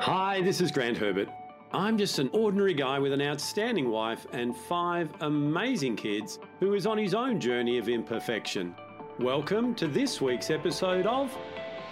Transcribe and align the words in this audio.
Hi, 0.00 0.40
this 0.42 0.60
is 0.60 0.70
Grant 0.70 0.96
Herbert. 0.96 1.28
I'm 1.72 1.98
just 1.98 2.20
an 2.20 2.30
ordinary 2.32 2.72
guy 2.72 3.00
with 3.00 3.12
an 3.12 3.20
outstanding 3.20 3.90
wife 3.90 4.28
and 4.32 4.56
five 4.56 5.10
amazing 5.22 5.96
kids 5.96 6.38
who 6.60 6.74
is 6.74 6.86
on 6.86 6.96
his 6.96 7.14
own 7.14 7.40
journey 7.40 7.78
of 7.78 7.88
imperfection. 7.88 8.76
Welcome 9.18 9.74
to 9.74 9.88
this 9.88 10.20
week's 10.20 10.50
episode 10.50 11.04
of 11.08 11.36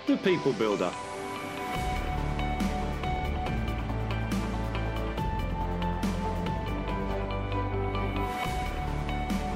The 0.07 0.17
People 0.19 0.53
Builder. 0.53 0.93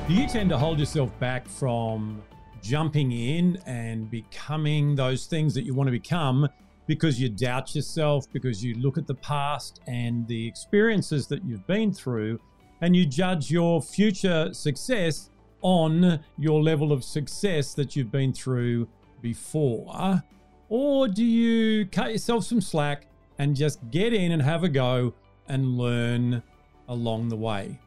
Do 0.08 0.14
you 0.14 0.26
tend 0.26 0.50
to 0.50 0.58
hold 0.58 0.80
yourself 0.80 1.16
back 1.20 1.46
from 1.46 2.20
jumping 2.62 3.12
in 3.12 3.62
and 3.64 4.10
becoming 4.10 4.96
those 4.96 5.26
things 5.26 5.54
that 5.54 5.62
you 5.62 5.72
want 5.72 5.86
to 5.86 5.92
become 5.92 6.48
because 6.90 7.20
you 7.20 7.28
doubt 7.28 7.72
yourself, 7.76 8.26
because 8.32 8.64
you 8.64 8.74
look 8.74 8.98
at 8.98 9.06
the 9.06 9.14
past 9.14 9.80
and 9.86 10.26
the 10.26 10.44
experiences 10.48 11.28
that 11.28 11.44
you've 11.44 11.64
been 11.68 11.92
through, 11.92 12.36
and 12.80 12.96
you 12.96 13.06
judge 13.06 13.48
your 13.48 13.80
future 13.80 14.52
success 14.52 15.30
on 15.62 16.18
your 16.36 16.60
level 16.60 16.90
of 16.90 17.04
success 17.04 17.74
that 17.74 17.94
you've 17.94 18.10
been 18.10 18.32
through 18.32 18.88
before? 19.22 20.20
Or 20.68 21.06
do 21.06 21.24
you 21.24 21.86
cut 21.86 22.10
yourself 22.10 22.42
some 22.42 22.60
slack 22.60 23.06
and 23.38 23.54
just 23.54 23.78
get 23.92 24.12
in 24.12 24.32
and 24.32 24.42
have 24.42 24.64
a 24.64 24.68
go 24.68 25.14
and 25.46 25.78
learn 25.78 26.42
along 26.88 27.28
the 27.28 27.36
way? 27.36 27.78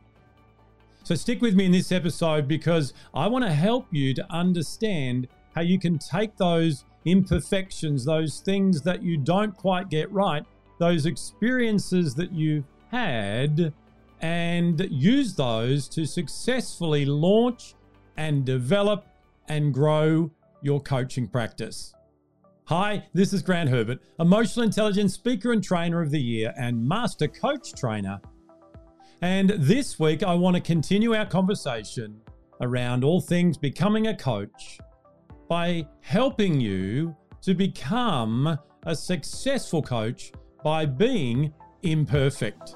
So 1.03 1.13
stick 1.15 1.41
with 1.41 1.55
me 1.55 1.65
in 1.65 1.73
this 1.73 1.91
episode 1.91 2.47
because 2.47 2.93
I 3.13 3.27
want 3.27 3.43
to 3.43 3.51
help 3.51 3.85
you 3.91 4.13
to 4.13 4.25
understand 4.31 5.27
how 5.53 5.59
you 5.59 5.77
can 5.77 5.99
take 5.99 6.37
those 6.37 6.85
imperfections, 7.05 8.05
those 8.05 8.39
things 8.39 8.81
that 8.81 9.03
you 9.03 9.17
don't 9.17 9.55
quite 9.55 9.89
get 9.89 10.11
right, 10.11 10.43
those 10.79 11.05
experiences 11.05 12.15
that 12.15 12.31
you've 12.31 12.65
had, 12.91 13.73
and 14.21 14.87
use 14.89 15.35
those 15.35 15.87
to 15.89 16.05
successfully 16.05 17.05
launch 17.05 17.75
and 18.17 18.45
develop 18.45 19.05
and 19.49 19.73
grow 19.73 20.31
your 20.61 20.79
coaching 20.79 21.27
practice. 21.27 21.93
Hi, 22.65 23.05
this 23.13 23.33
is 23.33 23.41
Grant 23.41 23.69
Herbert, 23.69 23.99
Emotional 24.19 24.65
Intelligence 24.65 25.13
Speaker 25.13 25.51
and 25.51 25.61
Trainer 25.61 26.01
of 26.01 26.11
the 26.11 26.21
Year 26.21 26.53
and 26.57 26.87
Master 26.87 27.27
Coach 27.27 27.73
Trainer 27.73 28.21
and 29.23 29.51
this 29.51 29.97
week, 29.97 30.21
I 30.21 30.33
want 30.33 30.57
to 30.57 30.61
continue 30.61 31.15
our 31.15 31.25
conversation 31.25 32.19
around 32.59 33.05
all 33.05 33.21
things 33.21 33.57
becoming 33.57 34.07
a 34.07 34.13
coach 34.13 34.79
by 35.47 35.87
helping 36.01 36.59
you 36.59 37.15
to 37.41 37.53
become 37.53 38.57
a 38.83 38.95
successful 38.95 39.81
coach 39.81 40.31
by 40.63 40.85
being 40.85 41.53
imperfect. 41.83 42.75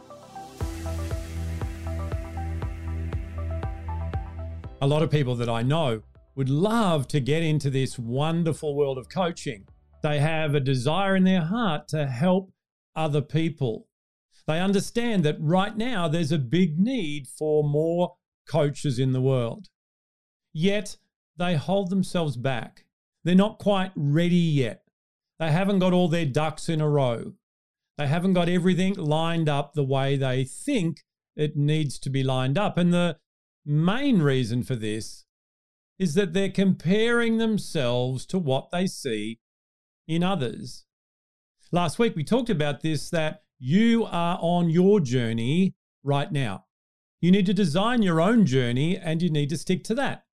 A 4.82 4.88
lot 4.88 5.02
of 5.02 5.10
people 5.10 5.36
that 5.36 5.50
I 5.50 5.64
know 5.64 6.02
would 6.36 6.50
love 6.50 7.08
to 7.08 7.20
get 7.20 7.42
into 7.42 7.70
this 7.70 7.98
wonderful 7.98 8.76
world 8.76 8.98
of 8.98 9.10
coaching. 9.10 9.66
They 10.04 10.20
have 10.20 10.54
a 10.54 10.60
desire 10.60 11.16
in 11.16 11.24
their 11.24 11.42
heart 11.42 11.88
to 11.90 12.06
help 12.06 12.52
other 12.96 13.22
people. 13.22 13.88
They 14.46 14.60
understand 14.60 15.26
that 15.26 15.38
right 15.40 15.76
now 15.76 16.08
there's 16.08 16.32
a 16.32 16.38
big 16.38 16.80
need 16.80 17.28
for 17.28 17.64
more 17.64 18.16
coaches 18.48 19.00
in 19.00 19.14
the 19.14 19.22
world. 19.22 19.68
Yet 20.54 20.98
they 21.38 21.56
hold 21.56 21.90
themselves 21.90 22.38
back. 22.38 22.86
They're 23.24 23.36
not 23.36 23.60
quite 23.60 23.92
ready 23.96 24.36
yet. 24.36 24.84
They 25.40 25.52
haven't 25.52 25.80
got 25.80 25.94
all 25.94 26.08
their 26.08 26.26
ducks 26.26 26.70
in 26.70 26.82
a 26.82 26.90
row. 26.90 27.34
They 27.98 28.08
haven't 28.08 28.34
got 28.34 28.50
everything 28.50 28.94
lined 28.96 29.50
up 29.50 29.74
the 29.74 29.84
way 29.84 30.18
they 30.18 30.44
think 30.44 31.04
it 31.36 31.56
needs 31.56 32.00
to 32.00 32.10
be 32.10 32.24
lined 32.24 32.58
up. 32.58 32.78
And 32.78 32.94
the 32.94 33.18
main 33.66 34.22
reason 34.22 34.64
for 34.64 34.76
this 34.76 35.26
is 36.00 36.14
that 36.14 36.34
they're 36.34 36.50
comparing 36.50 37.38
themselves 37.38 38.26
to 38.28 38.40
what 38.40 38.70
they 38.72 38.88
see 38.88 39.40
in 40.08 40.24
others. 40.24 40.86
Last 41.72 42.00
week 42.00 42.16
we 42.16 42.24
talked 42.24 42.50
about 42.50 42.82
this 42.82 43.10
that 43.10 43.44
you 43.60 44.06
are 44.06 44.38
on 44.42 44.70
your 44.70 45.00
journey 45.00 45.76
right 46.04 46.32
now. 46.32 46.66
You 47.20 47.32
need 47.32 47.48
to 47.48 47.54
design 47.54 48.04
your 48.04 48.22
own 48.22 48.46
journey 48.46 48.96
and 48.98 49.22
you 49.22 49.30
need 49.30 49.50
to 49.50 49.58
stick 49.58 49.84
to 49.86 49.96
that. 49.96 50.27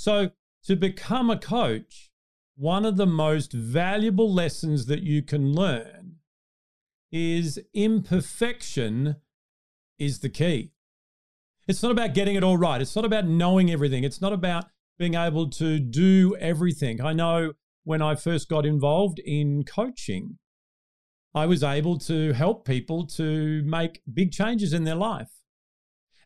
So, 0.00 0.30
to 0.64 0.76
become 0.76 1.28
a 1.28 1.38
coach, 1.38 2.10
one 2.56 2.86
of 2.86 2.96
the 2.96 3.06
most 3.06 3.52
valuable 3.52 4.32
lessons 4.32 4.86
that 4.86 5.02
you 5.02 5.20
can 5.20 5.52
learn 5.52 6.20
is 7.12 7.60
imperfection 7.74 9.16
is 9.98 10.20
the 10.20 10.30
key. 10.30 10.72
It's 11.68 11.82
not 11.82 11.92
about 11.92 12.14
getting 12.14 12.34
it 12.34 12.42
all 12.42 12.56
right. 12.56 12.80
It's 12.80 12.96
not 12.96 13.04
about 13.04 13.26
knowing 13.26 13.70
everything. 13.70 14.02
It's 14.02 14.22
not 14.22 14.32
about 14.32 14.70
being 14.98 15.16
able 15.16 15.50
to 15.50 15.78
do 15.78 16.34
everything. 16.40 17.02
I 17.02 17.12
know 17.12 17.52
when 17.84 18.00
I 18.00 18.14
first 18.14 18.48
got 18.48 18.64
involved 18.64 19.18
in 19.18 19.64
coaching, 19.64 20.38
I 21.34 21.44
was 21.44 21.62
able 21.62 21.98
to 21.98 22.32
help 22.32 22.64
people 22.64 23.06
to 23.18 23.62
make 23.66 24.00
big 24.10 24.32
changes 24.32 24.72
in 24.72 24.84
their 24.84 24.94
life. 24.94 25.32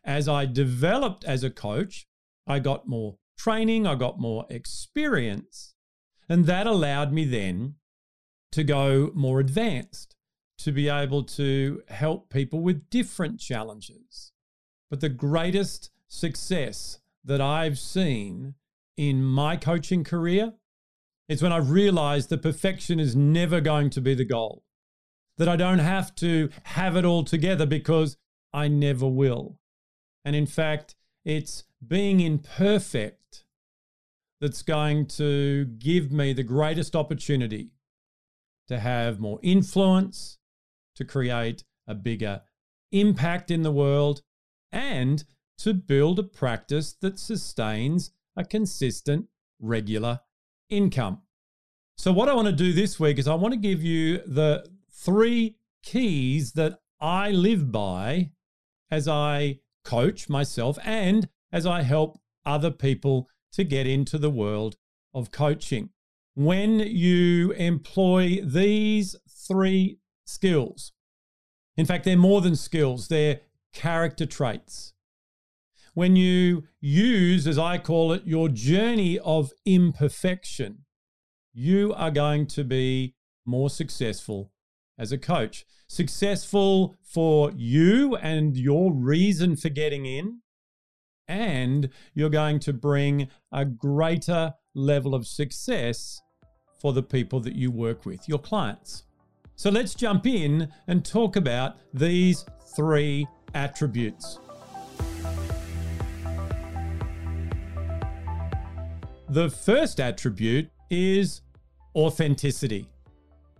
As 0.05 0.29
I 0.29 0.45
developed 0.45 1.25
as 1.25 1.43
a 1.43 1.49
coach, 1.49 2.07
I 2.47 2.59
got 2.59 2.87
more 2.87 3.17
training, 3.37 3.85
I 3.85 3.95
got 3.95 4.19
more 4.19 4.45
experience, 4.49 5.73
and 6.27 6.45
that 6.45 6.67
allowed 6.67 7.11
me 7.11 7.25
then 7.25 7.75
to 8.51 8.63
go 8.63 9.11
more 9.13 9.39
advanced, 9.39 10.15
to 10.59 10.71
be 10.71 10.89
able 10.89 11.23
to 11.23 11.81
help 11.89 12.29
people 12.29 12.61
with 12.61 12.89
different 12.89 13.39
challenges. 13.39 14.31
But 14.89 15.01
the 15.01 15.09
greatest 15.09 15.91
success 16.07 16.99
that 17.23 17.41
I've 17.41 17.79
seen 17.79 18.55
in 18.95 19.23
my 19.23 19.57
coaching 19.57 20.03
career 20.03 20.53
is 21.27 21.41
when 21.41 21.51
I 21.51 21.57
realized 21.57 22.29
that 22.29 22.41
perfection 22.41 22.99
is 22.99 23.15
never 23.15 23.59
going 23.59 23.89
to 23.91 24.01
be 24.01 24.13
the 24.13 24.25
goal 24.25 24.63
that 25.37 25.49
I 25.49 25.55
don't 25.55 25.79
have 25.79 26.15
to 26.15 26.49
have 26.63 26.95
it 26.95 27.05
all 27.05 27.23
together 27.23 27.65
because 27.65 28.17
I 28.53 28.67
never 28.67 29.07
will. 29.07 29.59
And 30.23 30.35
in 30.35 30.45
fact, 30.45 30.95
it's 31.25 31.63
being 31.87 32.19
imperfect 32.19 33.43
that's 34.41 34.61
going 34.61 35.05
to 35.07 35.65
give 35.65 36.11
me 36.11 36.33
the 36.33 36.43
greatest 36.43 36.95
opportunity 36.95 37.71
to 38.67 38.79
have 38.79 39.19
more 39.19 39.39
influence, 39.43 40.37
to 40.95 41.05
create 41.05 41.63
a 41.87 41.95
bigger 41.95 42.41
impact 42.91 43.51
in 43.51 43.63
the 43.63 43.71
world, 43.71 44.21
and 44.71 45.23
to 45.57 45.73
build 45.73 46.19
a 46.19 46.23
practice 46.23 46.93
that 47.01 47.19
sustains 47.19 48.11
a 48.35 48.43
consistent, 48.43 49.27
regular 49.59 50.19
income. 50.69 51.21
So, 51.97 52.11
what 52.11 52.27
I 52.27 52.33
want 52.33 52.47
to 52.47 52.51
do 52.51 52.73
this 52.73 52.99
week 52.99 53.17
is 53.17 53.27
I 53.27 53.35
want 53.35 53.53
to 53.53 53.59
give 53.59 53.83
you 53.83 54.17
the 54.25 54.67
three 54.91 55.55
keys 55.83 56.53
that 56.53 56.79
I 56.99 57.31
live 57.31 57.71
by 57.71 58.31
as 58.91 59.07
I 59.07 59.59
coach 59.83 60.27
myself 60.27 60.77
and 60.83 61.29
as 61.55 61.65
I 61.65 61.83
help 61.83 62.19
other 62.45 62.69
people 62.69 63.29
to 63.53 63.63
get 63.63 63.87
into 63.87 64.17
the 64.17 64.29
world 64.29 64.75
of 65.13 65.31
coaching. 65.31 65.89
When 66.33 66.81
you 66.81 67.53
employ 67.53 68.41
these 68.43 69.15
three 69.29 69.99
skills, 70.25 70.91
in 71.77 71.85
fact, 71.85 72.03
they're 72.03 72.17
more 72.17 72.41
than 72.41 72.57
skills, 72.57 73.07
they're 73.07 73.39
character 73.71 74.25
traits. 74.25 74.91
When 75.93 76.17
you 76.17 76.65
use, 76.81 77.47
as 77.47 77.57
I 77.57 77.77
call 77.77 78.11
it, 78.11 78.23
your 78.25 78.49
journey 78.49 79.17
of 79.19 79.53
imperfection, 79.65 80.79
you 81.53 81.93
are 81.93 82.11
going 82.11 82.47
to 82.47 82.65
be 82.65 83.15
more 83.45 83.69
successful 83.69 84.51
as 84.97 85.13
a 85.13 85.17
coach. 85.17 85.65
Successful 85.87 86.97
for 87.01 87.53
you 87.55 88.17
and 88.17 88.57
your 88.57 88.91
reason 88.91 89.55
for 89.55 89.69
getting 89.69 90.05
in. 90.05 90.41
And 91.27 91.89
you're 92.13 92.29
going 92.29 92.59
to 92.59 92.73
bring 92.73 93.27
a 93.51 93.65
greater 93.65 94.53
level 94.73 95.15
of 95.15 95.25
success 95.25 96.21
for 96.79 96.93
the 96.93 97.03
people 97.03 97.39
that 97.39 97.55
you 97.55 97.71
work 97.71 98.05
with, 98.05 98.27
your 98.27 98.39
clients. 98.39 99.03
So 99.55 99.69
let's 99.69 99.95
jump 99.95 100.27
in 100.27 100.69
and 100.87 101.03
talk 101.03 101.35
about 101.35 101.77
these 101.93 102.45
three 102.75 103.25
attributes. 103.53 104.39
The 109.29 109.49
first 109.49 109.99
attribute 109.99 110.69
is 110.89 111.41
authenticity. 111.95 112.87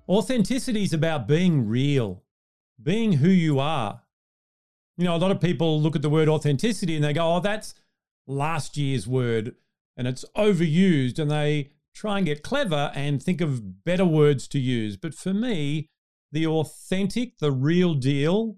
Authenticity 0.08 0.84
is 0.84 0.94
about 0.94 1.28
being 1.28 1.68
real, 1.68 2.24
being 2.82 3.14
who 3.14 3.30
you 3.30 3.60
are. 3.60 4.02
You 4.98 5.06
know, 5.06 5.16
a 5.16 5.18
lot 5.18 5.32
of 5.32 5.42
people 5.42 5.82
look 5.82 5.96
at 5.96 6.02
the 6.02 6.10
word 6.10 6.30
authenticity 6.30 6.96
and 6.96 7.04
they 7.04 7.14
go, 7.14 7.36
oh, 7.36 7.40
that's 7.40 7.76
last 8.28 8.78
year's 8.78 9.08
word 9.08 9.56
and 9.98 10.08
it's 10.08 10.26
overused. 10.36 11.20
And 11.20 11.30
they 11.30 11.72
try 11.94 12.18
and 12.18 12.26
get 12.26 12.44
clever 12.44 12.92
and 12.96 13.22
think 13.22 13.42
of 13.42 13.84
better 13.84 14.06
words 14.06 14.48
to 14.50 14.60
use. 14.60 14.98
But 14.98 15.14
for 15.14 15.34
me, 15.34 15.90
the 16.32 16.48
authentic, 16.48 17.38
the 17.40 17.52
real 17.52 17.94
deal 17.94 18.58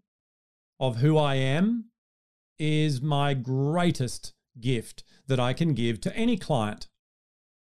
of 0.80 0.98
who 0.98 1.18
I 1.18 1.36
am 1.36 1.86
is 2.60 3.02
my 3.02 3.34
greatest 3.34 4.34
gift 4.60 5.04
that 5.28 5.40
I 5.40 5.54
can 5.54 5.74
give 5.74 6.02
to 6.02 6.16
any 6.16 6.38
client. 6.38 6.88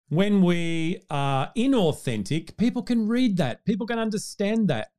When 0.08 0.42
we 0.42 1.02
are 1.10 1.50
inauthentic, 1.56 2.56
people 2.56 2.82
can 2.82 3.08
read 3.08 3.36
that, 3.38 3.64
people 3.64 3.86
can 3.86 3.98
understand 3.98 4.68
that. 4.68 4.90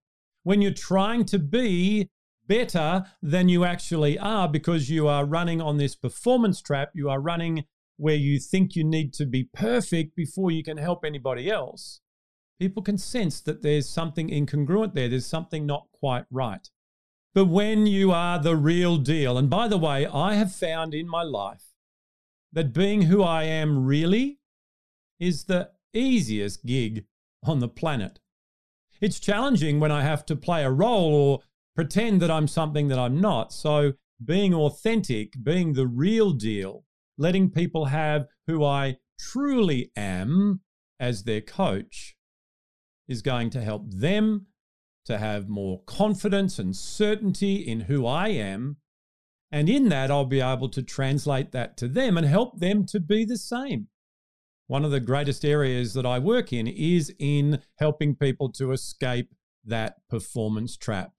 When 0.43 0.61
you're 0.61 0.71
trying 0.71 1.25
to 1.25 1.39
be 1.39 2.09
better 2.47 3.05
than 3.21 3.49
you 3.49 3.65
actually 3.65 4.17
are 4.17 4.47
because 4.47 4.89
you 4.89 5.07
are 5.07 5.25
running 5.25 5.61
on 5.61 5.77
this 5.77 5.95
performance 5.95 6.61
trap, 6.61 6.91
you 6.93 7.09
are 7.09 7.19
running 7.19 7.65
where 7.97 8.15
you 8.15 8.39
think 8.39 8.75
you 8.75 8.83
need 8.83 9.13
to 9.13 9.25
be 9.25 9.43
perfect 9.43 10.15
before 10.15 10.51
you 10.51 10.63
can 10.63 10.77
help 10.77 11.03
anybody 11.03 11.49
else, 11.49 11.99
people 12.59 12.81
can 12.83 12.97
sense 12.97 13.41
that 13.41 13.61
there's 13.61 13.89
something 13.89 14.29
incongruent 14.29 14.93
there, 14.93 15.09
there's 15.09 15.25
something 15.25 15.65
not 15.65 15.87
quite 15.91 16.25
right. 16.31 16.69
But 17.33 17.45
when 17.45 17.85
you 17.85 18.11
are 18.11 18.39
the 18.39 18.55
real 18.55 18.97
deal, 18.97 19.37
and 19.37 19.49
by 19.49 19.67
the 19.67 19.77
way, 19.77 20.05
I 20.05 20.35
have 20.35 20.55
found 20.55 20.93
in 20.93 21.07
my 21.07 21.23
life 21.23 21.73
that 22.53 22.73
being 22.73 23.03
who 23.03 23.21
I 23.21 23.43
am 23.43 23.85
really 23.85 24.39
is 25.19 25.43
the 25.43 25.71
easiest 25.93 26.65
gig 26.65 27.05
on 27.43 27.59
the 27.59 27.67
planet. 27.67 28.19
It's 29.01 29.19
challenging 29.19 29.79
when 29.79 29.91
I 29.91 30.01
have 30.03 30.25
to 30.27 30.35
play 30.35 30.63
a 30.63 30.71
role 30.71 31.13
or 31.13 31.39
pretend 31.77 32.19
that 32.23 32.31
I'm 32.31 32.47
something 32.47 32.87
that 32.87 32.97
I'm 32.97 33.21
not. 33.21 33.53
So, 33.53 33.93
being 34.25 34.51
authentic, 34.51 35.33
being 35.43 35.73
the 35.73 35.85
real 35.85 36.31
deal, 36.31 36.85
letting 37.19 37.51
people 37.51 37.85
have 37.85 38.25
who 38.47 38.65
I 38.65 38.97
truly 39.19 39.91
am 39.95 40.61
as 40.99 41.23
their 41.23 41.41
coach 41.41 42.15
is 43.07 43.21
going 43.21 43.51
to 43.51 43.61
help 43.61 43.83
them 43.87 44.47
to 45.05 45.19
have 45.19 45.47
more 45.47 45.83
confidence 45.85 46.57
and 46.57 46.75
certainty 46.75 47.57
in 47.57 47.81
who 47.81 48.07
I 48.07 48.29
am. 48.29 48.77
And 49.51 49.69
in 49.69 49.89
that, 49.89 50.09
I'll 50.09 50.25
be 50.25 50.41
able 50.41 50.69
to 50.69 50.81
translate 50.81 51.51
that 51.51 51.77
to 51.77 51.87
them 51.87 52.17
and 52.17 52.25
help 52.25 52.59
them 52.59 52.87
to 52.87 52.99
be 52.99 53.23
the 53.23 53.37
same. 53.37 53.87
One 54.65 54.83
of 54.83 54.89
the 54.89 54.99
greatest 54.99 55.45
areas 55.45 55.93
that 55.93 56.07
I 56.07 56.17
work 56.17 56.51
in 56.51 56.67
is 56.67 57.13
in 57.19 57.61
helping 57.77 58.15
people 58.15 58.51
to 58.53 58.71
escape 58.71 59.29
that 59.63 59.97
performance 60.09 60.75
trap, 60.75 61.13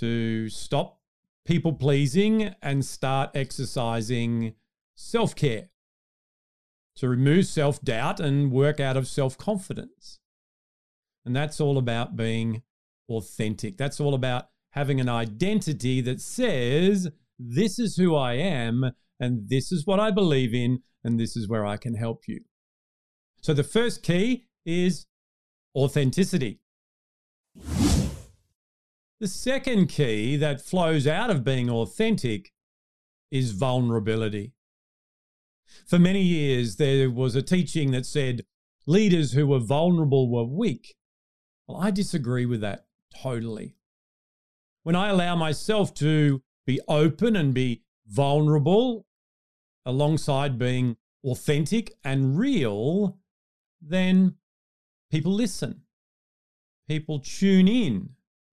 to 0.00 0.48
stop 0.48 1.00
people 1.46 1.72
pleasing 1.72 2.54
and 2.62 2.84
start 2.84 3.30
exercising 3.34 4.54
self 4.94 5.34
care, 5.34 5.70
to 6.96 7.08
remove 7.08 7.46
self 7.46 7.80
doubt 7.80 8.20
and 8.20 8.52
work 8.52 8.80
out 8.80 8.96
of 8.96 9.08
self 9.08 9.38
confidence. 9.38 10.18
And 11.24 11.34
that's 11.34 11.60
all 11.60 11.78
about 11.78 12.16
being 12.16 12.62
authentic. 13.08 13.76
That's 13.76 14.00
all 14.00 14.14
about 14.14 14.48
having 14.72 15.00
an 15.00 15.08
identity 15.08 16.00
that 16.02 16.20
says, 16.20 17.08
this 17.38 17.78
is 17.78 17.96
who 17.96 18.14
I 18.14 18.34
am, 18.34 18.92
and 19.20 19.48
this 19.48 19.72
is 19.72 19.86
what 19.86 20.00
I 20.00 20.10
believe 20.10 20.54
in, 20.54 20.82
and 21.04 21.18
this 21.18 21.36
is 21.36 21.48
where 21.48 21.64
I 21.64 21.76
can 21.76 21.94
help 21.94 22.28
you. 22.28 22.40
So 23.40 23.54
the 23.54 23.64
first 23.64 24.02
key 24.02 24.48
is 24.66 25.06
authenticity. 25.74 26.60
The 29.20 29.26
second 29.26 29.88
key 29.88 30.36
that 30.36 30.60
flows 30.60 31.04
out 31.04 31.28
of 31.28 31.42
being 31.42 31.68
authentic 31.68 32.52
is 33.32 33.50
vulnerability. 33.50 34.52
For 35.88 35.98
many 35.98 36.22
years, 36.22 36.76
there 36.76 37.10
was 37.10 37.34
a 37.34 37.42
teaching 37.42 37.90
that 37.90 38.06
said 38.06 38.46
leaders 38.86 39.32
who 39.32 39.48
were 39.48 39.58
vulnerable 39.58 40.30
were 40.30 40.44
weak. 40.44 40.94
Well, 41.66 41.80
I 41.80 41.90
disagree 41.90 42.46
with 42.46 42.60
that 42.60 42.86
totally. 43.12 43.74
When 44.84 44.94
I 44.94 45.08
allow 45.08 45.34
myself 45.34 45.92
to 45.94 46.42
be 46.64 46.80
open 46.86 47.34
and 47.34 47.52
be 47.52 47.82
vulnerable 48.06 49.04
alongside 49.84 50.60
being 50.60 50.96
authentic 51.24 51.92
and 52.04 52.38
real, 52.38 53.18
then 53.82 54.36
people 55.10 55.32
listen. 55.32 55.82
People 56.86 57.18
tune 57.18 57.66
in 57.66 58.10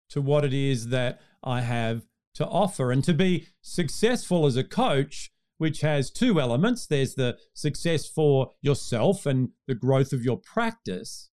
to 0.09 0.21
what 0.21 0.45
it 0.45 0.53
is 0.53 0.89
that 0.89 1.19
I 1.43 1.61
have 1.61 2.03
to 2.35 2.45
offer. 2.45 2.91
And 2.91 3.03
to 3.03 3.13
be 3.13 3.47
successful 3.61 4.45
as 4.45 4.55
a 4.55 4.63
coach, 4.63 5.31
which 5.57 5.81
has 5.81 6.11
two 6.11 6.39
elements 6.39 6.85
there's 6.85 7.15
the 7.15 7.37
success 7.53 8.07
for 8.07 8.51
yourself 8.61 9.25
and 9.25 9.49
the 9.67 9.75
growth 9.75 10.11
of 10.11 10.23
your 10.23 10.37
practice. 10.37 11.29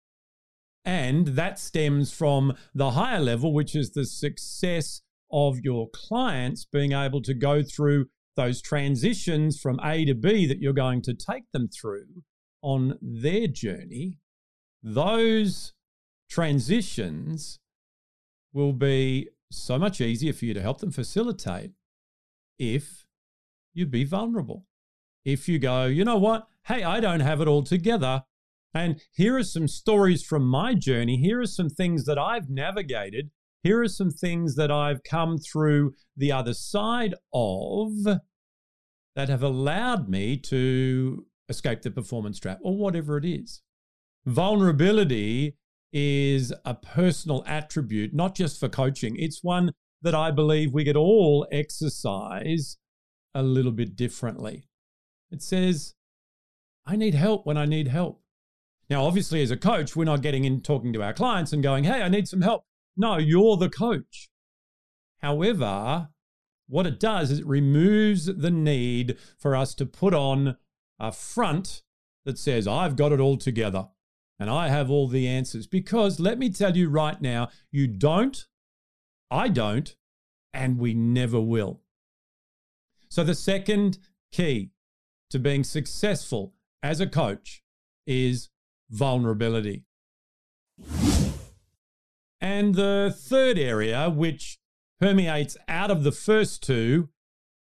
And 0.84 1.28
that 1.28 1.58
stems 1.58 2.12
from 2.12 2.54
the 2.74 2.92
higher 2.92 3.20
level, 3.20 3.52
which 3.52 3.74
is 3.74 3.90
the 3.90 4.06
success 4.06 5.02
of 5.30 5.60
your 5.60 5.88
clients 5.90 6.64
being 6.64 6.92
able 6.92 7.22
to 7.22 7.34
go 7.34 7.62
through 7.62 8.06
those 8.36 8.62
transitions 8.62 9.60
from 9.60 9.78
A 9.84 10.04
to 10.04 10.14
B 10.14 10.46
that 10.46 10.60
you're 10.60 10.72
going 10.72 11.02
to 11.02 11.14
take 11.14 11.44
them 11.52 11.68
through 11.68 12.22
on 12.62 12.98
their 13.02 13.46
journey. 13.46 14.18
Those 14.82 15.74
transitions 16.28 17.58
will 18.52 18.72
be 18.72 19.28
so 19.50 19.78
much 19.78 20.00
easier 20.00 20.32
for 20.32 20.44
you 20.44 20.54
to 20.54 20.62
help 20.62 20.80
them 20.80 20.90
facilitate 20.90 21.72
if 22.58 23.06
you 23.72 23.86
be 23.86 24.04
vulnerable. 24.04 24.66
If 25.24 25.48
you 25.48 25.58
go, 25.58 25.86
you 25.86 26.04
know 26.04 26.18
what? 26.18 26.46
Hey, 26.66 26.82
I 26.82 27.00
don't 27.00 27.20
have 27.20 27.40
it 27.40 27.48
all 27.48 27.62
together. 27.62 28.24
And 28.72 29.00
here 29.12 29.36
are 29.36 29.42
some 29.42 29.68
stories 29.68 30.22
from 30.22 30.46
my 30.46 30.74
journey. 30.74 31.16
Here 31.16 31.40
are 31.40 31.46
some 31.46 31.68
things 31.68 32.04
that 32.04 32.18
I've 32.18 32.48
navigated. 32.48 33.30
Here 33.62 33.82
are 33.82 33.88
some 33.88 34.10
things 34.10 34.54
that 34.56 34.70
I've 34.70 35.02
come 35.02 35.38
through 35.38 35.94
the 36.16 36.32
other 36.32 36.54
side 36.54 37.14
of 37.32 37.90
that 39.16 39.28
have 39.28 39.42
allowed 39.42 40.08
me 40.08 40.36
to 40.36 41.26
escape 41.48 41.82
the 41.82 41.90
performance 41.90 42.38
trap 42.38 42.58
or 42.62 42.76
whatever 42.76 43.18
it 43.18 43.24
is. 43.24 43.60
Vulnerability 44.24 45.56
is 45.92 46.52
a 46.64 46.74
personal 46.74 47.42
attribute, 47.46 48.14
not 48.14 48.34
just 48.34 48.60
for 48.60 48.68
coaching. 48.68 49.16
It's 49.16 49.42
one 49.42 49.72
that 50.02 50.14
I 50.14 50.30
believe 50.30 50.72
we 50.72 50.84
could 50.84 50.96
all 50.96 51.46
exercise 51.50 52.78
a 53.34 53.42
little 53.42 53.72
bit 53.72 53.96
differently. 53.96 54.68
It 55.30 55.42
says, 55.42 55.94
I 56.86 56.96
need 56.96 57.14
help 57.14 57.46
when 57.46 57.56
I 57.56 57.66
need 57.66 57.88
help. 57.88 58.22
Now, 58.88 59.04
obviously, 59.04 59.42
as 59.42 59.50
a 59.50 59.56
coach, 59.56 59.94
we're 59.94 60.04
not 60.04 60.22
getting 60.22 60.44
in 60.44 60.62
talking 60.62 60.92
to 60.92 61.02
our 61.02 61.12
clients 61.12 61.52
and 61.52 61.62
going, 61.62 61.84
hey, 61.84 62.02
I 62.02 62.08
need 62.08 62.26
some 62.26 62.40
help. 62.40 62.64
No, 62.96 63.18
you're 63.18 63.56
the 63.56 63.68
coach. 63.68 64.28
However, 65.18 66.08
what 66.66 66.86
it 66.86 66.98
does 66.98 67.30
is 67.30 67.40
it 67.40 67.46
removes 67.46 68.26
the 68.26 68.50
need 68.50 69.16
for 69.38 69.54
us 69.54 69.74
to 69.76 69.86
put 69.86 70.14
on 70.14 70.56
a 70.98 71.12
front 71.12 71.82
that 72.24 72.38
says, 72.38 72.66
I've 72.66 72.96
got 72.96 73.12
it 73.12 73.20
all 73.20 73.36
together 73.36 73.88
and 74.40 74.48
I 74.48 74.68
have 74.68 74.90
all 74.90 75.06
the 75.06 75.28
answers. 75.28 75.66
Because 75.66 76.18
let 76.18 76.38
me 76.38 76.48
tell 76.48 76.74
you 76.74 76.88
right 76.88 77.20
now, 77.20 77.50
you 77.70 77.86
don't, 77.86 78.46
I 79.30 79.48
don't, 79.48 79.94
and 80.54 80.78
we 80.78 80.94
never 80.94 81.38
will. 81.38 81.82
So, 83.10 83.22
the 83.22 83.34
second 83.34 83.98
key 84.32 84.70
to 85.28 85.38
being 85.38 85.62
successful 85.62 86.54
as 86.82 87.00
a 87.00 87.06
coach 87.06 87.62
is 88.06 88.48
vulnerability. 88.88 89.84
And 92.40 92.74
the 92.74 93.14
third 93.16 93.58
area, 93.58 94.08
which 94.08 94.58
permeates 94.98 95.56
out 95.68 95.90
of 95.90 96.02
the 96.02 96.12
first 96.12 96.62
two, 96.62 97.10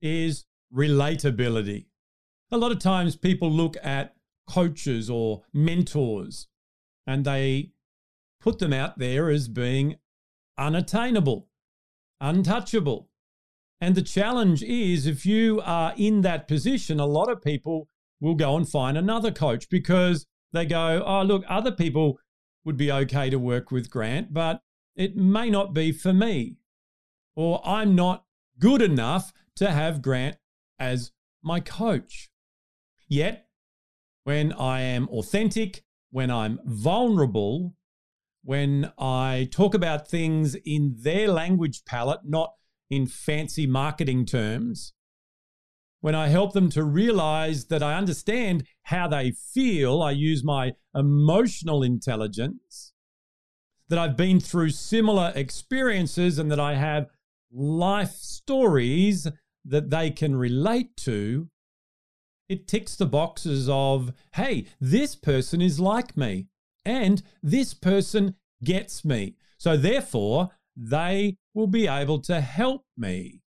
is 0.02 0.46
relatability. 0.74 1.88
A 2.52 2.58
lot 2.58 2.72
of 2.72 2.80
times 2.80 3.16
people 3.16 3.52
look 3.52 3.76
at 3.82 4.16
coaches 4.48 5.10
or 5.10 5.44
mentors 5.54 6.48
and 7.10 7.26
they 7.26 7.72
put 8.40 8.60
them 8.60 8.72
out 8.72 9.00
there 9.00 9.32
as 9.32 9.48
being 9.48 9.96
unattainable, 10.60 11.50
untouchable. 12.22 13.10
And 13.82 13.96
the 13.96 14.04
challenge 14.04 14.62
is 14.62 15.08
if 15.08 15.26
you 15.26 15.60
are 15.66 15.96
in 15.98 16.22
that 16.22 16.48
position, 16.48 17.00
a 17.00 17.08
lot 17.08 17.32
of 17.32 17.42
people 17.42 17.88
will 18.22 18.36
go 18.36 18.56
and 18.56 18.70
find 18.70 18.96
another 18.96 19.32
coach 19.32 19.70
because 19.72 20.28
they 20.54 20.68
go, 20.68 21.04
oh, 21.04 21.24
look, 21.24 21.44
other 21.50 21.72
people 21.72 22.20
would 22.64 22.78
be 22.78 22.92
okay 22.92 23.32
to 23.32 23.40
work 23.40 23.72
with 23.72 23.90
Grant, 23.90 24.32
but 24.32 24.62
it 24.96 25.16
may 25.16 25.50
not 25.50 25.74
be 25.74 25.92
for 25.92 26.14
me. 26.14 26.58
Or 27.36 27.60
I'm 27.68 27.96
not 27.96 28.26
good 28.60 28.84
enough 28.84 29.34
to 29.56 29.72
have 29.72 30.04
Grant 30.04 30.38
as 30.78 31.12
my 31.42 31.60
coach. 31.60 32.30
Yet, 33.08 33.48
when 34.26 34.54
I 34.54 34.82
am 34.82 35.10
authentic, 35.10 35.84
when 36.12 36.32
I'm 36.32 36.60
vulnerable, 36.66 37.76
when 38.44 38.92
I 38.98 39.48
talk 39.52 39.74
about 39.74 40.08
things 40.08 40.56
in 40.66 40.96
their 41.00 41.28
language 41.28 41.84
palette, 41.86 42.22
not 42.26 42.54
in 42.90 43.06
fancy 43.06 43.68
marketing 43.68 44.26
terms, 44.26 44.94
when 46.02 46.16
I 46.16 46.30
help 46.30 46.54
them 46.54 46.70
to 46.72 46.84
realize 46.84 47.66
that 47.66 47.84
I 47.84 47.96
understand 47.96 48.66
how 48.84 49.08
they 49.08 49.32
feel, 49.32 50.02
I 50.02 50.12
use 50.12 50.44
my 50.44 50.74
emotional 50.96 51.84
intelligence, 51.84 52.94
that 53.90 54.00
I've 54.00 54.16
been 54.16 54.40
through 54.40 54.70
similar 54.70 55.34
experiences 55.36 56.40
and 56.40 56.50
that 56.52 56.60
I 56.60 56.76
have 56.76 57.08
life 57.52 58.12
stories 58.12 59.28
that 59.66 59.90
they 59.90 60.10
can 60.10 60.36
relate 60.36 60.96
to, 60.98 61.50
it 62.50 62.68
ticks 62.68 62.96
the 62.96 63.06
boxes 63.06 63.70
of, 63.70 64.12
hey, 64.34 64.66
this 64.82 65.16
person 65.16 65.62
is 65.62 65.80
like 65.80 66.18
me 66.18 66.48
and 66.84 67.22
this 67.44 67.76
person 67.76 68.36
gets 68.64 69.06
me. 69.06 69.36
So 69.58 69.78
therefore, 69.78 70.50
they 70.76 71.38
will 71.54 71.68
be 71.68 71.88
able 71.88 72.20
to 72.22 72.42
help 72.42 72.86
me 72.98 73.44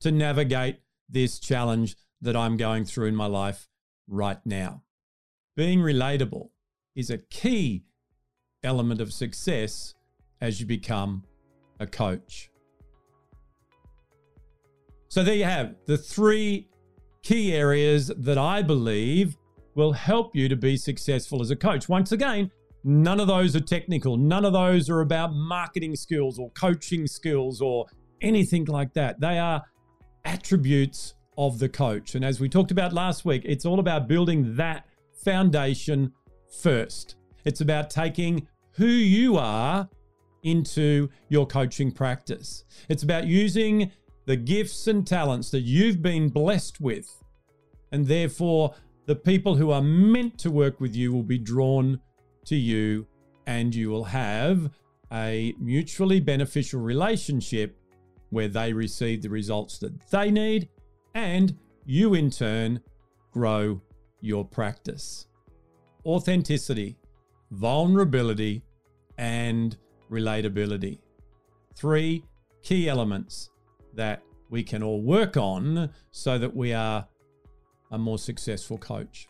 to 0.00 0.10
navigate 0.10 0.80
this 1.08 1.38
challenge 1.38 1.96
that 2.22 2.34
I'm 2.34 2.56
going 2.56 2.86
through 2.86 3.06
in 3.06 3.16
my 3.16 3.26
life 3.26 3.68
right 4.08 4.38
now. 4.46 4.84
Being 5.56 5.80
relatable 5.80 6.48
is 6.96 7.10
a 7.10 7.18
key 7.18 7.84
element 8.62 9.00
of 9.00 9.12
success 9.12 9.94
as 10.40 10.60
you 10.60 10.66
become 10.66 11.24
a 11.78 11.86
coach. 11.86 12.50
So, 15.08 15.24
there 15.24 15.34
you 15.34 15.44
have 15.44 15.74
the 15.86 15.98
three 15.98 16.69
key 17.22 17.52
areas 17.52 18.10
that 18.16 18.38
I 18.38 18.62
believe 18.62 19.36
will 19.74 19.92
help 19.92 20.34
you 20.34 20.48
to 20.48 20.56
be 20.56 20.76
successful 20.76 21.40
as 21.40 21.50
a 21.50 21.56
coach. 21.56 21.88
Once 21.88 22.12
again, 22.12 22.50
none 22.84 23.20
of 23.20 23.28
those 23.28 23.54
are 23.54 23.60
technical, 23.60 24.16
none 24.16 24.44
of 24.44 24.52
those 24.52 24.90
are 24.90 25.00
about 25.00 25.32
marketing 25.32 25.96
skills 25.96 26.38
or 26.38 26.50
coaching 26.50 27.06
skills 27.06 27.60
or 27.60 27.86
anything 28.20 28.64
like 28.64 28.92
that. 28.94 29.20
They 29.20 29.38
are 29.38 29.62
attributes 30.24 31.14
of 31.38 31.58
the 31.58 31.68
coach. 31.68 32.14
And 32.14 32.24
as 32.24 32.40
we 32.40 32.48
talked 32.48 32.70
about 32.70 32.92
last 32.92 33.24
week, 33.24 33.42
it's 33.44 33.64
all 33.64 33.80
about 33.80 34.08
building 34.08 34.56
that 34.56 34.86
foundation 35.24 36.12
first. 36.60 37.16
It's 37.44 37.60
about 37.60 37.90
taking 37.90 38.46
who 38.72 38.86
you 38.86 39.36
are 39.36 39.88
into 40.42 41.08
your 41.28 41.46
coaching 41.46 41.92
practice. 41.92 42.64
It's 42.88 43.02
about 43.02 43.26
using 43.26 43.90
the 44.30 44.36
gifts 44.36 44.86
and 44.86 45.04
talents 45.04 45.50
that 45.50 45.62
you've 45.62 46.00
been 46.00 46.28
blessed 46.28 46.80
with. 46.80 47.20
And 47.90 48.06
therefore, 48.06 48.72
the 49.06 49.16
people 49.16 49.56
who 49.56 49.72
are 49.72 49.82
meant 49.82 50.38
to 50.38 50.52
work 50.52 50.80
with 50.80 50.94
you 50.94 51.12
will 51.12 51.24
be 51.24 51.36
drawn 51.36 51.98
to 52.44 52.54
you, 52.54 53.08
and 53.48 53.74
you 53.74 53.90
will 53.90 54.04
have 54.04 54.70
a 55.12 55.52
mutually 55.58 56.20
beneficial 56.20 56.80
relationship 56.80 57.76
where 58.28 58.46
they 58.46 58.72
receive 58.72 59.20
the 59.20 59.28
results 59.28 59.78
that 59.78 60.08
they 60.12 60.30
need, 60.30 60.68
and 61.16 61.58
you 61.84 62.14
in 62.14 62.30
turn 62.30 62.80
grow 63.32 63.82
your 64.20 64.44
practice. 64.44 65.26
Authenticity, 66.06 66.96
vulnerability, 67.50 68.62
and 69.18 69.76
relatability. 70.08 71.00
Three 71.74 72.22
key 72.62 72.88
elements 72.88 73.50
that 73.94 74.22
we 74.50 74.62
can 74.62 74.82
all 74.82 75.02
work 75.02 75.36
on 75.36 75.90
so 76.10 76.38
that 76.38 76.54
we 76.54 76.72
are 76.72 77.06
a 77.92 77.98
more 77.98 78.18
successful 78.18 78.78
coach. 78.78 79.28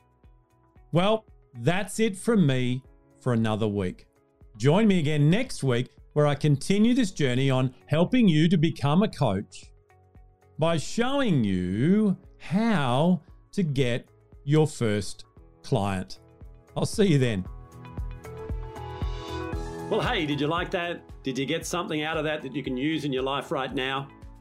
Well, 0.92 1.24
that's 1.62 2.00
it 2.00 2.16
from 2.16 2.46
me 2.46 2.82
for 3.20 3.32
another 3.32 3.68
week. 3.68 4.06
Join 4.56 4.86
me 4.88 4.98
again 4.98 5.30
next 5.30 5.62
week 5.62 5.88
where 6.12 6.26
I 6.26 6.34
continue 6.34 6.94
this 6.94 7.12
journey 7.12 7.50
on 7.50 7.74
helping 7.86 8.28
you 8.28 8.48
to 8.48 8.56
become 8.56 9.02
a 9.02 9.08
coach 9.08 9.66
by 10.58 10.76
showing 10.76 11.44
you 11.44 12.16
how 12.38 13.22
to 13.52 13.62
get 13.62 14.08
your 14.44 14.66
first 14.66 15.24
client. 15.62 16.20
I'll 16.76 16.86
see 16.86 17.06
you 17.06 17.18
then. 17.18 17.44
Well, 19.88 20.00
hey, 20.00 20.26
did 20.26 20.40
you 20.40 20.46
like 20.46 20.70
that? 20.70 21.02
Did 21.22 21.38
you 21.38 21.46
get 21.46 21.66
something 21.66 22.02
out 22.02 22.16
of 22.16 22.24
that 22.24 22.42
that 22.42 22.54
you 22.54 22.62
can 22.62 22.76
use 22.76 23.04
in 23.04 23.12
your 23.12 23.22
life 23.22 23.50
right 23.50 23.74
now? 23.74 24.08